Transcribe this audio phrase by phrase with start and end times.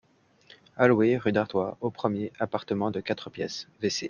[0.77, 3.99] A louer, rue d'Artois, au premier, appartement de quatre pièces, W.-C.